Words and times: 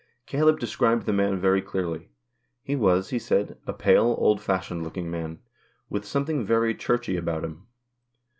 Caleb 0.25 0.59
described 0.59 1.05
the 1.05 1.13
man 1.13 1.37
very 1.39 1.61
clearly. 1.61 2.09
He 2.63 2.75
was, 2.75 3.09
he 3.11 3.19
said, 3.19 3.59
a 3.67 3.71
pale, 3.73 4.15
old 4.17 4.41
fashioned 4.41 4.83
looking 4.83 5.11
man, 5.11 5.41
with 5.91 6.05
something 6.05 6.43
very 6.43 6.73
churchy 6.73 7.17
about 7.17 7.43
him. 7.43 7.67